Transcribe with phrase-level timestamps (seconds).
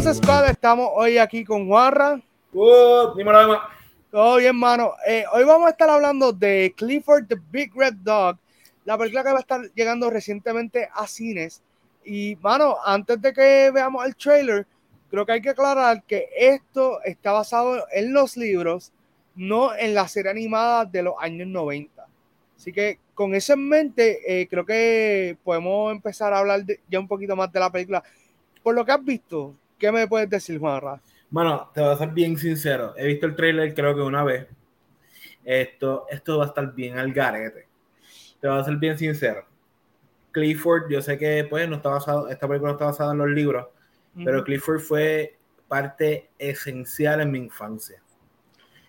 [0.00, 0.48] Saludos, Squad.
[0.48, 2.22] Estamos hoy aquí con Juanra.
[2.54, 3.12] Uh,
[4.10, 4.94] Todo bien, mano.
[5.06, 8.38] Eh, hoy vamos a estar hablando de Clifford the Big Red Dog,
[8.86, 11.62] la película que va a estar llegando recientemente a cines.
[12.02, 14.66] Y, mano, antes de que veamos el trailer,
[15.10, 18.92] creo que hay que aclarar que esto está basado en los libros,
[19.34, 22.06] no en la serie animada de los años 90.
[22.56, 27.06] Así que con eso en mente, eh, creo que podemos empezar a hablar ya un
[27.06, 28.02] poquito más de la película.
[28.62, 31.00] Por lo que has visto, ¿qué me puedes decir, Juanra?
[31.30, 32.94] Bueno, te voy a ser bien sincero.
[32.96, 34.46] He visto el trailer creo que una vez.
[35.44, 37.66] Esto, esto va a estar bien al garete.
[38.40, 39.44] Te voy a ser bien sincero.
[40.32, 43.30] Clifford, yo sé que pues no está basado, esta película no está basada en los
[43.30, 43.66] libros,
[44.14, 48.00] pero Clifford fue parte esencial en mi infancia.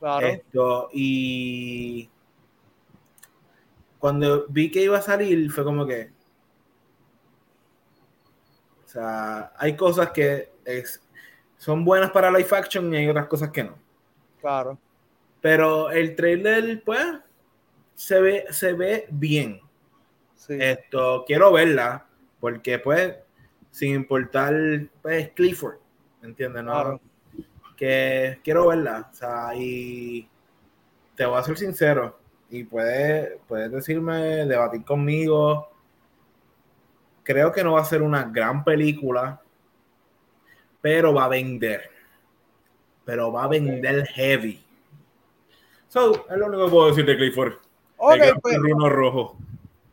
[0.00, 0.26] Claro.
[0.26, 2.08] Esto, y
[3.98, 6.10] cuando vi que iba a salir, fue como que.
[8.88, 11.02] O sea, hay cosas que es,
[11.58, 13.76] son buenas para live action y hay otras cosas que no.
[14.40, 14.78] Claro.
[15.42, 17.04] Pero el trailer, pues,
[17.94, 19.60] se ve, se ve bien.
[20.36, 20.56] Sí.
[20.58, 22.06] Esto, quiero verla,
[22.40, 23.14] porque, pues,
[23.70, 24.54] sin importar,
[25.02, 25.76] pues, Clifford,
[26.22, 26.64] ¿entiendes?
[26.64, 26.72] No?
[26.72, 27.00] Claro.
[27.76, 30.26] Que quiero verla, o sea, y
[31.14, 32.18] te voy a ser sincero,
[32.48, 35.68] y puedes, puedes decirme, debatir conmigo.
[37.28, 39.38] Creo que no va a ser una gran película,
[40.80, 41.90] pero va a vender.
[43.04, 44.64] Pero va a vender heavy.
[45.88, 47.58] So, es lo único que puedo decir de Clifford.
[47.98, 48.56] Ok, el pues,
[48.88, 49.36] rojo.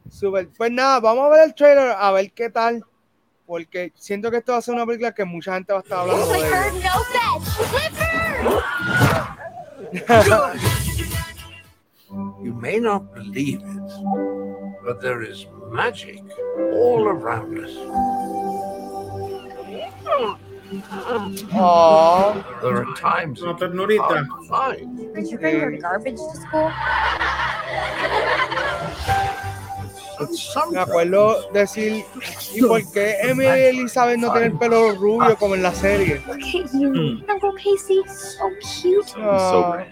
[0.09, 0.47] super.
[0.57, 2.85] Pues nada, vamos a ver el trailer a ver qué tal.
[3.45, 5.99] Porque siento que esto va a ser una película que mucha gente va a estar
[5.99, 6.71] hablando de ella.
[12.41, 16.23] You may not believe it, but there is magic
[16.57, 17.71] all around us.
[21.53, 23.55] Aw, There are times to
[24.49, 24.97] find.
[25.15, 26.71] Did you bring your garbage to school?
[30.71, 32.05] Me acuerdo decir,
[32.53, 36.21] ¿y por qué Emily Elizabeth no tiene el pelo rubio como en la serie?
[36.25, 38.01] Look at you, Uncle Casey.
[38.07, 39.13] So cute.
[39.17, 39.83] Ah,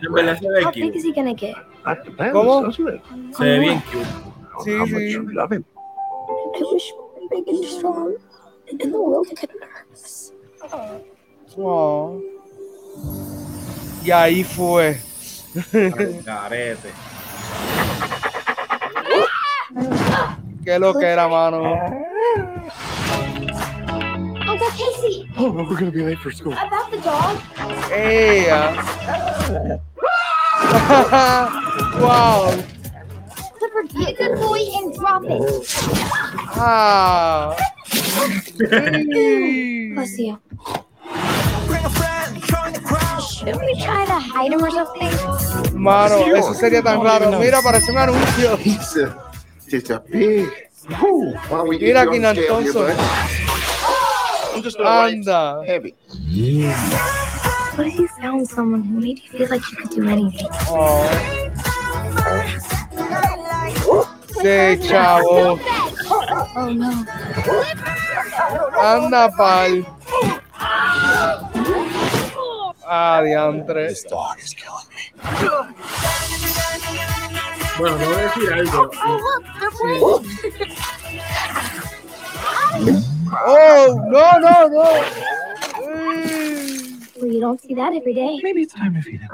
[0.64, 1.56] How big is he gonna get?
[1.84, 2.72] that depends, ¿Cómo?
[2.72, 4.08] Se ve bien cute.
[4.64, 5.18] Sí, sí.
[6.59, 6.72] You love him.
[6.72, 6.94] I wish
[7.30, 8.16] big and strong,
[8.69, 10.31] and the world could hurt us.
[11.58, 12.19] aw.
[14.06, 14.97] Y ahí fue.
[16.25, 16.92] Carete.
[20.63, 21.74] Qué lo que era, mano.
[24.47, 26.53] Uncle Casey, Oh, we're gonna be late for school.
[26.53, 27.40] about the dog.
[27.92, 28.74] Ella.
[32.00, 32.53] wow.
[33.94, 35.42] Clifford, be a good boy and drop it.
[36.56, 37.56] Ah.
[37.88, 39.94] Sí.
[39.94, 40.38] Bless you.
[43.30, 45.12] Shouldn't we try to hide him or something?
[45.78, 47.40] Mano, eso sería tan raro.
[47.40, 48.58] Mira, parece un anuncio.
[48.64, 49.16] It's a,
[49.68, 50.50] it's a big.
[51.00, 52.88] Whew, why don't we get Mira, you on the scale here, Quinantonso.
[52.88, 52.98] bud?
[54.56, 55.64] I'm just a light Anda.
[55.66, 55.96] heavy.
[57.75, 60.48] What if you found someone who made you feel like you could do anything?
[60.68, 61.10] Oh.
[64.44, 65.58] Chavo.
[66.56, 67.06] Oh no.
[68.78, 69.86] Anda, pal.
[72.86, 73.94] Ah, diantre.
[74.09, 75.14] dog is killing me.
[77.78, 78.92] Bueno, te voy a decir algo.
[79.06, 80.22] Oh.
[83.46, 84.84] Oh, no, no, no.
[87.16, 88.40] Well, you don't see that every day.
[88.44, 89.30] Maybe it's time to feed him.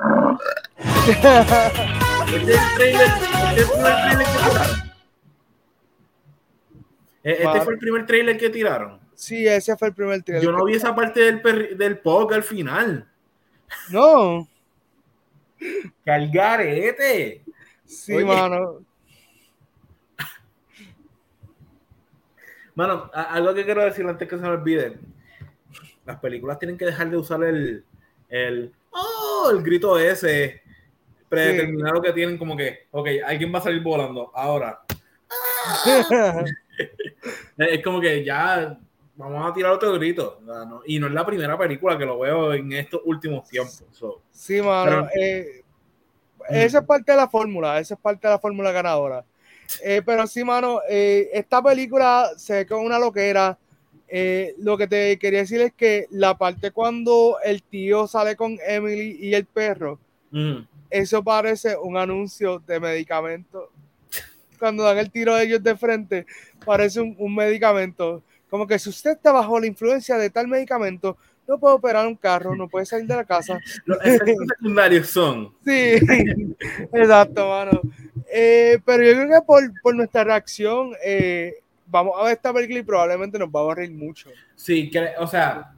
[7.23, 7.61] Este Vale.
[7.61, 8.99] fue el primer trailer que tiraron.
[9.15, 10.43] Sí, ese fue el primer trailer.
[10.43, 13.07] Yo no vi esa parte del, del POC al final.
[13.89, 14.47] No.
[16.05, 17.43] ¡Calgarete!
[17.85, 18.25] Sí, Oye.
[18.25, 18.79] mano.
[22.75, 24.97] Mano, algo que quiero decir antes que se me olvide.
[26.05, 27.83] Las películas tienen que dejar de usar el,
[28.29, 30.61] el, oh, el grito ese
[31.27, 34.79] predeterminado que tienen como que, ok, alguien va a salir volando ahora.
[37.57, 38.77] Es como que ya
[39.15, 40.39] vamos a tirar otro grito.
[40.43, 43.83] No- Y no es la primera película que lo veo en estos últimos tiempos.
[43.91, 45.07] So, Sí, mano.
[45.13, 45.63] Pero- eh,
[46.49, 49.23] esa es parte de la fórmula, esa es parte de la fórmula ganadora.
[49.83, 53.57] Eh, pero sí, mano, eh, esta película se ve como una loquera.
[54.07, 58.57] Eh, lo que te quería decir es que la parte cuando el tío sale con
[58.65, 59.99] Emily y el perro,
[60.31, 60.57] mm,
[60.89, 63.69] eso parece un anuncio de medicamento.
[64.59, 66.25] Cuando dan el tiro de ellos de frente,
[66.65, 68.21] parece un, un medicamento.
[68.49, 71.17] Como que si usted está bajo la influencia de tal medicamento,
[71.49, 73.59] no puede operar un carro, no puede salir de la casa.
[73.85, 75.51] Los efectos secundarios son.
[75.65, 75.97] Sí,
[76.93, 77.81] exacto, mano.
[78.31, 81.55] Eh, pero yo creo que por, por nuestra reacción, eh,
[81.87, 84.29] vamos a ver esta película y probablemente nos vamos a reír mucho.
[84.55, 85.73] Sí, que, o sea,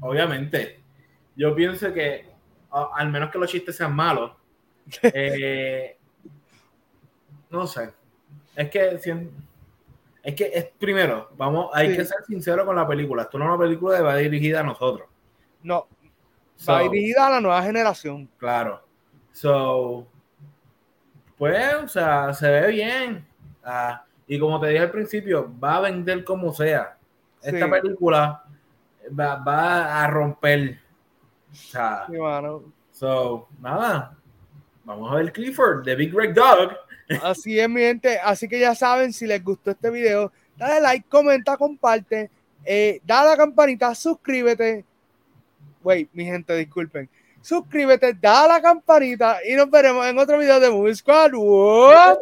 [0.00, 0.80] obviamente,
[1.34, 2.26] yo pienso que
[2.70, 4.32] al menos que los chistes sean malos,
[5.02, 5.96] eh,
[7.50, 7.90] no sé,
[8.56, 9.30] es que si-
[10.22, 11.96] es que es primero, vamos, hay Sí.
[11.96, 13.22] que ser sincero con la película.
[13.22, 15.08] Esto no es una película que va dirigida a nosotros.
[15.62, 15.86] No,
[16.56, 18.28] So, va dirigida a la nueva generación.
[18.36, 18.82] Claro.
[19.32, 20.06] So,
[21.36, 23.26] pues, o sea, se ve bien.
[23.64, 26.98] Ah, y como te dije al principio, va a vender como sea.
[27.40, 27.70] Esta Sí.
[27.70, 28.44] película
[29.18, 30.80] va, va a romper.
[31.50, 32.14] O sea, Sí,
[32.92, 34.16] so, nada.
[34.88, 36.72] Vamos a ver Clifford, The Big Red Dog.
[37.22, 38.18] Así es, mi gente.
[38.20, 42.30] Así que ya saben, si les gustó este video, dale like, comenta, comparte,
[42.64, 44.86] eh, dale a la campanita, suscríbete.
[45.82, 47.06] Wait, mi gente, disculpen.
[47.42, 51.32] Suscríbete, dale a la campanita y nos veremos en otro video de Movie Squad.
[51.32, 52.20] ¡Wow!